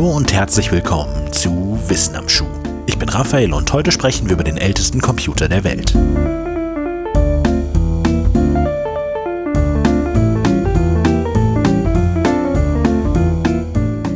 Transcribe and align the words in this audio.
Hallo 0.00 0.16
und 0.16 0.32
herzlich 0.32 0.72
willkommen 0.72 1.30
zu 1.30 1.78
Wissen 1.88 2.16
am 2.16 2.26
Schuh. 2.26 2.48
Ich 2.86 2.96
bin 2.96 3.10
Raphael 3.10 3.52
und 3.52 3.70
heute 3.70 3.92
sprechen 3.92 4.28
wir 4.28 4.32
über 4.32 4.44
den 4.44 4.56
ältesten 4.56 5.02
Computer 5.02 5.46
der 5.46 5.62
Welt. 5.62 5.92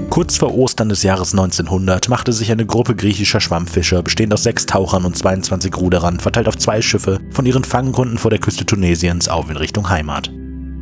Kurz 0.09 0.39
vor 0.39 0.55
Ostern 0.55 0.89
des 0.89 1.03
Jahres 1.03 1.33
1900 1.33 2.09
machte 2.09 2.33
sich 2.33 2.51
eine 2.51 2.65
Gruppe 2.65 2.97
griechischer 2.97 3.43
Schwammfischer, 3.43 4.03
bestehend 4.03 4.33
aus 4.33 4.45
sechs 4.45 4.65
Tauchern 4.65 5.05
und 5.05 5.19
22 5.19 5.77
Ruderern, 5.77 6.19
verteilt 6.19 6.49
auf 6.49 6.57
zwei 6.57 6.81
Schiffe, 6.81 7.21
von 7.31 7.45
ihren 7.45 7.65
Fanggründen 7.65 8.17
vor 8.17 8.31
der 8.31 8.41
Küste 8.41 8.65
Tunesiens 8.65 9.29
auf 9.29 9.51
in 9.51 9.59
Richtung 9.59 9.91
Heimat. 9.91 10.33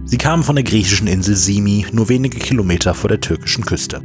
Sie 0.05 0.19
kamen 0.19 0.45
von 0.45 0.55
der 0.55 0.65
griechischen 0.65 1.09
Insel 1.09 1.35
Simi, 1.35 1.87
nur 1.91 2.09
wenige 2.09 2.39
Kilometer 2.39 2.95
vor 2.95 3.09
der 3.09 3.21
türkischen 3.21 3.65
Küste. 3.65 4.01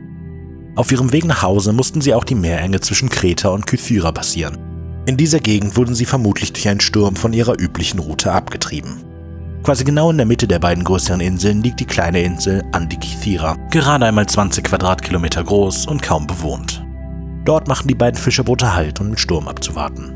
Auf 0.78 0.92
ihrem 0.92 1.12
Weg 1.12 1.26
nach 1.26 1.42
Hause 1.42 1.74
mussten 1.74 2.02
sie 2.02 2.14
auch 2.14 2.24
die 2.24 2.36
Meerenge 2.36 2.80
zwischen 2.80 3.10
Kreta 3.10 3.50
und 3.50 3.66
Kythyra 3.66 4.12
passieren. 4.12 4.60
In 5.08 5.18
dieser 5.18 5.40
Gegend 5.40 5.76
wurden 5.76 5.96
sie 5.96 6.06
vermutlich 6.06 6.54
durch 6.54 6.70
einen 6.70 6.82
Sturm 6.82 7.16
von 7.16 7.34
ihrer 7.34 7.60
üblichen 7.60 8.00
Route 8.00 8.32
abgetrieben. 8.32 9.04
Quasi 9.64 9.84
genau 9.84 10.12
in 10.12 10.18
der 10.18 10.28
Mitte 10.28 10.48
der 10.48 10.60
beiden 10.60 10.84
größeren 10.84 11.20
Inseln 11.20 11.64
liegt 11.64 11.80
die 11.80 11.86
kleine 11.86 12.22
Insel 12.22 12.64
Andikythira, 12.74 13.58
gerade 13.72 14.06
einmal 14.06 14.28
20 14.28 14.66
Quadratkilometer 14.66 15.44
groß 15.44 15.88
und 15.88 16.04
kaum 16.04 16.28
bewohnt. 16.28 16.86
Dort 17.44 17.68
machten 17.68 17.88
die 17.88 17.96
beiden 17.96 18.20
Fischerboote 18.20 18.76
Halt, 18.76 19.02
um 19.02 19.08
den 19.08 19.18
Sturm 19.18 19.48
abzuwarten. 19.48 20.14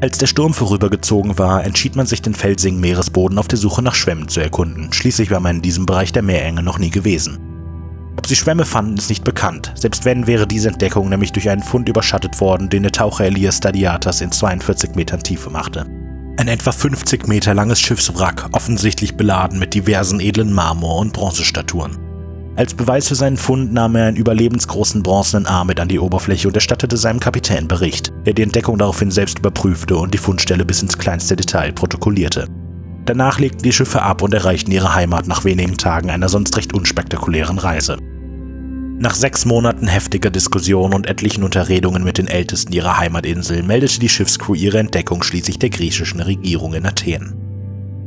Als 0.00 0.18
der 0.18 0.26
Sturm 0.26 0.54
vorübergezogen 0.54 1.38
war, 1.38 1.62
entschied 1.62 1.94
man 1.94 2.06
sich, 2.06 2.20
den 2.20 2.34
felsigen 2.34 2.80
Meeresboden 2.80 3.38
auf 3.38 3.46
der 3.46 3.58
Suche 3.58 3.82
nach 3.82 3.94
Schwämmen 3.94 4.26
zu 4.26 4.40
erkunden. 4.40 4.92
Schließlich 4.92 5.30
war 5.30 5.38
man 5.38 5.56
in 5.56 5.62
diesem 5.62 5.86
Bereich 5.86 6.10
der 6.10 6.22
Meerenge 6.22 6.64
noch 6.64 6.80
nie 6.80 6.90
gewesen. 6.90 7.51
Ob 8.22 8.28
sie 8.28 8.36
Schwämme 8.36 8.64
fanden, 8.64 8.98
ist 8.98 9.08
nicht 9.08 9.24
bekannt. 9.24 9.72
Selbst 9.74 10.04
wenn, 10.04 10.28
wäre 10.28 10.46
diese 10.46 10.68
Entdeckung 10.68 11.08
nämlich 11.08 11.32
durch 11.32 11.50
einen 11.50 11.60
Fund 11.60 11.88
überschattet 11.88 12.40
worden, 12.40 12.70
den 12.70 12.84
der 12.84 12.92
Taucher 12.92 13.24
Elias 13.24 13.56
Stadiatas 13.56 14.20
in 14.20 14.30
42 14.30 14.94
Metern 14.94 15.24
Tiefe 15.24 15.50
machte. 15.50 15.86
Ein 16.36 16.46
etwa 16.46 16.70
50 16.70 17.26
Meter 17.26 17.52
langes 17.52 17.80
Schiffswrack, 17.80 18.48
offensichtlich 18.52 19.16
beladen 19.16 19.58
mit 19.58 19.74
diversen 19.74 20.20
edlen 20.20 20.52
Marmor- 20.52 21.00
und 21.00 21.12
Bronzestatuen. 21.12 21.98
Als 22.54 22.74
Beweis 22.74 23.08
für 23.08 23.16
seinen 23.16 23.38
Fund 23.38 23.72
nahm 23.72 23.96
er 23.96 24.06
einen 24.06 24.16
überlebensgroßen 24.16 25.02
bronzenen 25.02 25.46
Arm 25.46 25.66
mit 25.66 25.80
an 25.80 25.88
die 25.88 25.98
Oberfläche 25.98 26.46
und 26.46 26.54
erstattete 26.54 26.96
seinem 26.96 27.18
Kapitän 27.18 27.66
Bericht, 27.66 28.12
der 28.24 28.34
die 28.34 28.42
Entdeckung 28.42 28.78
daraufhin 28.78 29.10
selbst 29.10 29.40
überprüfte 29.40 29.96
und 29.96 30.14
die 30.14 30.18
Fundstelle 30.18 30.64
bis 30.64 30.80
ins 30.80 30.96
kleinste 30.96 31.34
Detail 31.34 31.72
protokollierte. 31.72 32.46
Danach 33.04 33.40
legten 33.40 33.64
die 33.64 33.72
Schiffe 33.72 34.02
ab 34.02 34.22
und 34.22 34.32
erreichten 34.32 34.70
ihre 34.70 34.94
Heimat 34.94 35.26
nach 35.26 35.44
wenigen 35.44 35.76
Tagen 35.76 36.08
einer 36.08 36.28
sonst 36.28 36.56
recht 36.56 36.72
unspektakulären 36.72 37.58
Reise. 37.58 37.98
Nach 39.02 39.16
sechs 39.16 39.44
Monaten 39.44 39.88
heftiger 39.88 40.30
Diskussion 40.30 40.94
und 40.94 41.08
etlichen 41.08 41.42
Unterredungen 41.42 42.04
mit 42.04 42.18
den 42.18 42.28
Ältesten 42.28 42.72
ihrer 42.72 42.98
Heimatinsel 42.98 43.64
meldete 43.64 43.98
die 43.98 44.08
Schiffscrew 44.08 44.54
ihre 44.54 44.78
Entdeckung 44.78 45.24
schließlich 45.24 45.58
der 45.58 45.70
griechischen 45.70 46.20
Regierung 46.20 46.72
in 46.74 46.86
Athen. 46.86 47.34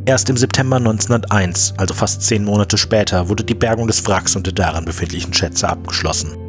Erst 0.06 0.30
im 0.30 0.38
September 0.38 0.78
1901, 0.78 1.74
also 1.76 1.94
fast 1.94 2.22
zehn 2.22 2.46
Monate 2.46 2.78
später, 2.78 3.28
wurde 3.28 3.44
die 3.44 3.56
Bergung 3.56 3.88
des 3.88 4.08
Wracks 4.08 4.38
und 4.38 4.46
der 4.46 4.54
darin 4.54 4.86
befindlichen 4.86 5.34
Schätze 5.34 5.68
abgeschlossen. 5.68 6.45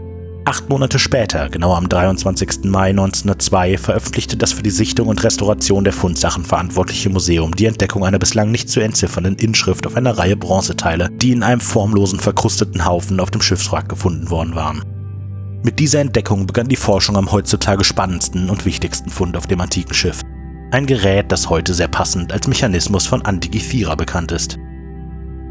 Acht 0.47 0.69
Monate 0.69 1.00
später, 1.00 1.48
genau 1.48 1.75
am 1.75 1.89
23. 1.89 2.66
Mai 2.66 2.91
1902, 2.91 3.78
veröffentlichte 3.78 4.36
das 4.36 4.52
für 4.52 4.62
die 4.62 4.70
Sichtung 4.70 5.08
und 5.08 5.25
Restauration 5.25 5.83
der 5.83 5.92
Fundsachen 5.92 6.44
verantwortliche 6.44 7.11
Museum 7.11 7.52
die 7.56 7.66
Entdeckung 7.66 8.05
einer 8.05 8.20
bislang 8.20 8.52
nicht 8.52 8.70
zu 8.70 8.78
entziffernden 8.78 9.34
Inschrift 9.34 9.89
auf 9.89 9.97
einer 9.97 10.17
Reihe 10.17 10.36
Bronzeteile, 10.36 11.11
die 11.11 11.33
in 11.33 11.42
einem 11.42 11.61
formlosen, 11.61 12.20
verkrusteten 12.20 12.84
Haufen 12.84 13.19
auf 13.19 13.33
dem 13.33 13.42
Schiffswrack 13.42 13.89
gefunden 13.89 14.30
worden 14.30 14.55
waren. 14.55 14.84
Mit 15.64 15.80
dieser 15.80 15.98
Entdeckung 15.98 16.46
begann 16.46 16.68
die 16.68 16.77
Forschung 16.77 17.17
am 17.17 17.33
heutzutage 17.33 17.83
spannendsten 17.83 18.48
und 18.48 18.64
wichtigsten 18.64 19.11
Fund 19.11 19.36
auf 19.36 19.48
dem 19.48 19.61
antiken 19.61 19.95
Schiff. 19.95 20.20
Ein 20.70 20.86
Gerät, 20.86 21.33
das 21.33 21.51
heute 21.51 21.74
sehr 21.74 21.89
passend 21.89 22.33
als 22.33 22.46
Mechanismus 22.46 23.08
von 23.08 23.20
Antikythera 23.23 23.96
bekannt 23.96 24.30
ist. 24.30 24.58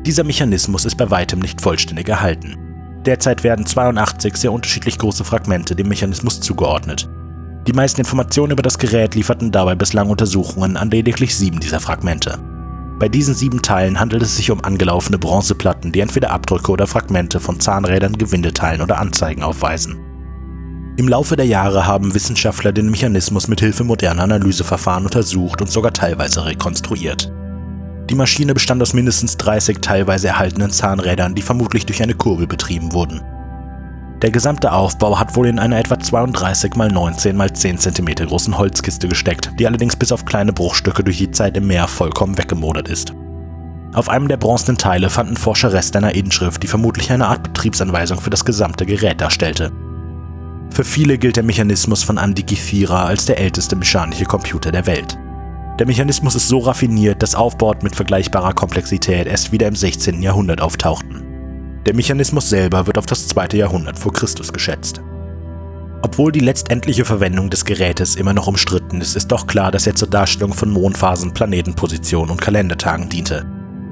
Dieser 0.06 0.24
Mechanismus 0.24 0.86
ist 0.86 0.96
bei 0.96 1.12
weitem 1.12 1.40
nicht 1.40 1.60
vollständig 1.60 2.08
erhalten. 2.08 2.65
Derzeit 3.06 3.44
werden 3.44 3.66
82 3.66 4.36
sehr 4.36 4.52
unterschiedlich 4.52 4.98
große 4.98 5.24
Fragmente 5.24 5.76
dem 5.76 5.88
Mechanismus 5.88 6.42
zugeordnet. 6.42 7.08
Die 7.68 7.74
meisten 7.74 8.02
Informationen 8.02 8.52
über 8.52 8.64
das 8.64 8.78
Gerät 8.78 9.16
lieferten 9.16 9.52
dabei 9.52 9.76
bislang 9.76 10.10
Untersuchungen 10.10 10.78
an 10.78 10.90
lediglich 10.90 11.36
sieben 11.36 11.60
dieser 11.60 11.80
Fragmente. 11.80 12.38
Bei 13.00 13.10
diesen 13.10 13.36
sieben 13.36 13.62
Teilen 13.62 14.00
handelt 14.00 14.24
es 14.24 14.38
sich 14.38 14.52
um 14.52 14.64
angelaufene 14.64 15.18
Bronzeplatten, 15.18 15.92
die 15.92 16.00
entweder 16.00 16.32
Abdrücke 16.32 16.72
oder 16.72 16.88
Fragmente 16.88 17.40
von 17.40 17.60
Zahnrädern, 17.60 18.18
Gewindeteilen 18.18 18.82
oder 18.82 19.00
Anzeigen 19.00 19.44
aufweisen. 19.44 20.00
Im 20.98 21.10
Laufe 21.10 21.36
der 21.36 21.46
Jahre 21.46 21.86
haben 21.86 22.14
Wissenschaftler 22.14 22.72
den 22.72 22.90
Mechanismus 22.90 23.50
mit 23.50 23.60
Hilfe 23.60 23.84
moderner 23.84 24.24
Analyseverfahren 24.24 25.04
untersucht 25.04 25.62
und 25.62 25.70
sogar 25.70 25.92
teilweise 25.92 26.46
rekonstruiert. 26.46 27.35
Die 28.10 28.16
Maschine 28.16 28.54
bestand 28.54 28.82
aus 28.82 28.94
mindestens 28.94 29.38
30 29.38 29.80
teilweise 29.82 30.28
erhaltenen 30.28 30.70
Zahnrädern, 30.70 31.34
die 31.34 31.42
vermutlich 31.42 31.86
durch 31.86 32.04
eine 32.04 32.14
Kurbel 32.14 32.46
betrieben 32.46 32.94
wurden. 32.94 33.22
Der 34.22 34.32
gesamte 34.32 34.72
Aufbau 34.72 35.20
hat 35.20 35.36
wohl 35.36 35.48
in 35.48 35.60
einer 35.60 35.78
etwa 35.78 36.00
32 36.00 36.72
x 36.72 36.78
19 36.78 37.40
x 37.40 37.60
10 37.60 37.78
cm 37.80 38.28
großen 38.28 38.58
Holzkiste 38.58 39.08
gesteckt, 39.08 39.52
die 39.60 39.68
allerdings 39.68 39.96
bis 39.96 40.12
auf 40.12 40.24
kleine 40.26 40.54
Bruchstücke 40.54 41.04
durch 41.04 41.18
die 41.18 41.32
Zeit 41.32 41.58
im 41.58 41.68
Meer 41.68 41.88
vollkommen 41.88 42.38
weggemodert 42.38 42.88
ist. 42.88 43.14
Auf 43.94 44.10
einem 44.10 44.28
der 44.28 44.38
bronzenen 44.38 44.78
Teile 44.78 45.10
fanden 45.10 45.38
Forscher 45.38 45.74
Reste 45.74 45.98
einer 45.98 46.16
Inschrift, 46.16 46.62
die 46.64 46.68
vermutlich 46.68 47.12
eine 47.12 47.28
Art 47.28 47.44
Betriebsanweisung 47.44 48.22
für 48.22 48.30
das 48.30 48.46
gesamte 48.46 48.86
Gerät 48.86 49.20
darstellte. 49.20 49.72
Für 50.70 50.84
viele 50.84 51.18
gilt 51.18 51.38
der 51.38 51.44
Mechanismus 51.44 52.04
von 52.04 52.18
Antikythera 52.18 53.06
als 53.06 53.26
der 53.26 53.40
älteste 53.40 53.76
mechanische 53.76 54.26
Computer 54.26 54.72
der 54.72 54.86
Welt. 54.86 55.18
Der 55.80 55.86
Mechanismus 55.86 56.36
ist 56.36 56.48
so 56.48 56.60
raffiniert, 56.60 57.22
dass 57.22 57.36
Aufbauten 57.36 57.84
mit 57.84 57.98
vergleichbarer 57.98 58.54
Komplexität 58.54 59.28
erst 59.28 59.52
wieder 59.52 59.68
im 59.68 59.76
16. 59.76 60.22
Jahrhundert 60.22 60.62
auftauchten. 60.62 61.26
Der 61.86 61.94
Mechanismus 61.94 62.50
selber 62.50 62.88
wird 62.88 62.98
auf 62.98 63.06
das 63.06 63.28
2. 63.28 63.58
Jahrhundert 63.58 64.00
vor 64.00 64.14
Christus 64.14 64.54
geschätzt. 64.54 65.02
Obwohl 66.02 66.32
die 66.32 66.40
letztendliche 66.40 67.04
Verwendung 67.04 67.50
des 67.50 67.66
Gerätes 67.66 68.16
immer 68.16 68.34
noch 68.34 68.48
umstritten 68.48 69.02
ist, 69.02 69.18
ist 69.18 69.28
doch 69.28 69.48
klar, 69.48 69.70
dass 69.70 69.86
er 69.86 69.96
zur 69.96 70.08
Darstellung 70.08 70.54
von 70.54 70.70
Mondphasen, 70.70 71.34
Planetenpositionen 71.34 72.32
und 72.32 72.42
Kalendertagen 72.42 73.10
diente. 73.10 73.46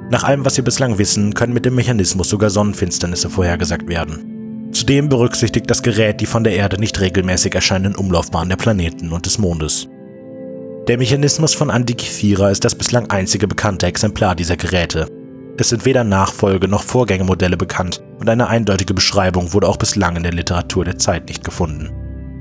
Nach 0.09 0.23
allem, 0.23 0.45
was 0.45 0.55
wir 0.55 0.63
bislang 0.63 0.97
wissen, 0.97 1.33
können 1.33 1.53
mit 1.53 1.65
dem 1.65 1.75
Mechanismus 1.75 2.29
sogar 2.29 2.49
Sonnenfinsternisse 2.49 3.29
vorhergesagt 3.29 3.89
werden. 3.89 4.69
Zudem 4.71 5.09
berücksichtigt 5.09 5.69
das 5.69 5.83
Gerät 5.83 6.21
die 6.21 6.27
von 6.27 6.45
der 6.45 6.55
Erde 6.55 6.79
nicht 6.79 6.99
regelmäßig 7.01 7.53
erscheinenden 7.55 7.95
Umlaufbahnen 7.95 8.49
der 8.49 8.57
Planeten 8.57 9.11
und 9.11 9.25
des 9.25 9.37
Mondes. 9.37 9.89
Der 10.89 10.97
Mechanismus 10.97 11.53
von 11.53 11.71
Antikythera 11.71 12.49
ist 12.49 12.65
das 12.65 12.75
bislang 12.75 13.09
einzige 13.09 13.47
bekannte 13.47 13.85
Exemplar 13.85 14.35
dieser 14.35 14.57
Geräte. 14.57 15.07
Es 15.57 15.69
sind 15.69 15.85
weder 15.85 16.03
Nachfolge- 16.03 16.67
noch 16.67 16.83
Vorgängermodelle 16.83 17.55
bekannt 17.55 18.03
und 18.19 18.29
eine 18.29 18.47
eindeutige 18.47 18.93
Beschreibung 18.93 19.53
wurde 19.53 19.69
auch 19.69 19.77
bislang 19.77 20.17
in 20.17 20.23
der 20.23 20.33
Literatur 20.33 20.83
der 20.83 20.97
Zeit 20.97 21.29
nicht 21.29 21.41
gefunden. 21.41 21.89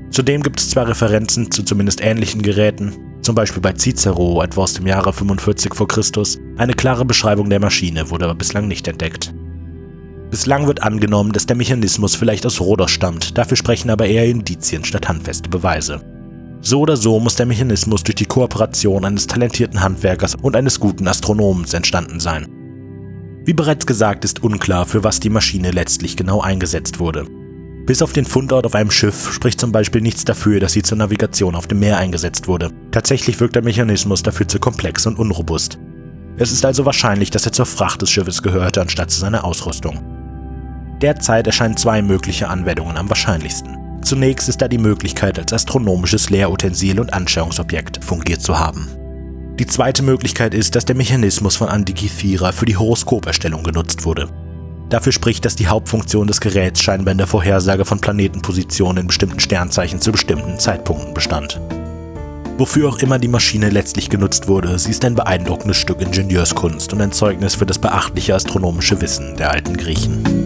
Zudem 0.09 0.43
gibt 0.43 0.59
es 0.59 0.71
zwar 0.71 0.89
Referenzen 0.89 1.51
zu 1.51 1.63
zumindest 1.63 2.01
ähnlichen 2.01 2.41
Geräten, 2.41 2.93
zum 3.21 3.33
Beispiel 3.33 3.61
bei 3.61 3.71
Cicero 3.71 4.43
etwa 4.43 4.63
aus 4.63 4.73
dem 4.73 4.87
Jahre 4.87 5.13
45 5.13 5.73
v. 5.73 5.85
Chr., 5.85 6.03
eine 6.57 6.73
klare 6.73 7.05
Beschreibung 7.05 7.49
der 7.49 7.61
Maschine 7.61 8.09
wurde 8.09 8.25
aber 8.25 8.35
bislang 8.35 8.67
nicht 8.67 8.89
entdeckt. 8.89 9.33
Bislang 10.31 10.67
wird 10.67 10.83
angenommen, 10.83 11.31
dass 11.31 11.45
der 11.45 11.55
Mechanismus 11.55 12.17
vielleicht 12.17 12.45
aus 12.45 12.59
Rhodos 12.59 12.91
stammt, 12.91 13.37
dafür 13.37 13.55
sprechen 13.55 13.89
aber 13.89 14.05
eher 14.05 14.25
Indizien 14.25 14.83
statt 14.83 15.07
handfeste 15.07 15.47
Beweise. 15.47 16.12
So 16.65 16.79
oder 16.79 16.95
so 16.95 17.19
muss 17.19 17.35
der 17.35 17.45
Mechanismus 17.45 18.03
durch 18.03 18.15
die 18.15 18.25
Kooperation 18.25 19.03
eines 19.03 19.27
talentierten 19.27 19.81
Handwerkers 19.81 20.35
und 20.41 20.55
eines 20.55 20.79
guten 20.79 21.05
Astronomens 21.09 21.73
entstanden 21.73 22.21
sein. 22.21 22.47
Wie 23.43 23.51
bereits 23.51 23.85
gesagt, 23.85 24.23
ist 24.23 24.41
unklar, 24.41 24.85
für 24.85 25.03
was 25.03 25.19
die 25.19 25.29
Maschine 25.29 25.71
letztlich 25.71 26.15
genau 26.15 26.39
eingesetzt 26.39 27.01
wurde. 27.01 27.25
Bis 27.85 28.01
auf 28.01 28.13
den 28.13 28.23
Fundort 28.23 28.65
auf 28.65 28.75
einem 28.75 28.91
Schiff 28.91 29.33
spricht 29.33 29.59
zum 29.59 29.73
Beispiel 29.73 29.99
nichts 29.99 30.23
dafür, 30.23 30.61
dass 30.61 30.71
sie 30.71 30.83
zur 30.83 30.97
Navigation 30.97 31.55
auf 31.55 31.67
dem 31.67 31.79
Meer 31.79 31.97
eingesetzt 31.97 32.47
wurde. 32.47 32.71
Tatsächlich 32.91 33.41
wirkt 33.41 33.55
der 33.55 33.63
Mechanismus 33.63 34.23
dafür 34.23 34.47
zu 34.47 34.57
komplex 34.57 35.05
und 35.05 35.19
unrobust. 35.19 35.77
Es 36.37 36.53
ist 36.53 36.63
also 36.63 36.85
wahrscheinlich, 36.85 37.29
dass 37.29 37.45
er 37.45 37.51
zur 37.51 37.65
Fracht 37.65 38.01
des 38.01 38.09
Schiffes 38.09 38.41
gehörte, 38.41 38.79
anstatt 38.79 39.11
zu 39.11 39.19
seiner 39.19 39.43
Ausrüstung. 39.43 39.99
Derzeit 41.01 41.45
erscheinen 41.45 41.75
zwei 41.75 42.01
mögliche 42.01 42.47
Anwendungen 42.47 42.95
am 42.95 43.09
wahrscheinlichsten. 43.09 43.82
Zunächst 44.03 44.49
ist 44.49 44.61
da 44.61 44.67
die 44.67 44.77
Möglichkeit, 44.77 45.39
als 45.39 45.53
astronomisches 45.53 46.29
Lehrutensil 46.29 46.99
und 46.99 47.13
Anschauungsobjekt 47.13 48.03
fungiert 48.03 48.41
zu 48.41 48.59
haben. 48.59 48.89
Die 49.59 49.65
zweite 49.65 50.03
Möglichkeit 50.03 50.53
ist, 50.53 50.75
dass 50.75 50.85
der 50.85 50.95
Mechanismus 50.95 51.55
von 51.55 51.69
Antikythera 51.69 52.51
für 52.51 52.65
die 52.65 52.75
Horoskoperstellung 52.75 53.63
genutzt 53.63 54.03
wurde. 54.03 54.29
Dafür 54.89 55.11
spricht, 55.11 55.45
dass 55.45 55.55
die 55.55 55.67
Hauptfunktion 55.67 56.27
des 56.27 56.41
Geräts 56.41 56.81
scheinbar 56.81 57.13
in 57.13 57.17
der 57.17 57.27
Vorhersage 57.27 57.85
von 57.85 57.99
Planetenpositionen 57.99 59.03
in 59.03 59.07
bestimmten 59.07 59.39
Sternzeichen 59.39 60.01
zu 60.01 60.11
bestimmten 60.11 60.59
Zeitpunkten 60.59 61.13
bestand. 61.13 61.61
Wofür 62.57 62.89
auch 62.89 62.99
immer 62.99 63.19
die 63.19 63.27
Maschine 63.27 63.69
letztlich 63.69 64.09
genutzt 64.09 64.47
wurde, 64.47 64.77
sie 64.77 64.91
ist 64.91 65.05
ein 65.05 65.15
beeindruckendes 65.15 65.77
Stück 65.77 66.01
Ingenieurskunst 66.01 66.93
und 66.93 67.01
ein 67.01 67.11
Zeugnis 67.11 67.55
für 67.55 67.65
das 67.65 67.79
beachtliche 67.79 68.35
astronomische 68.35 69.01
Wissen 69.01 69.35
der 69.37 69.51
alten 69.51 69.75
Griechen. 69.77 70.42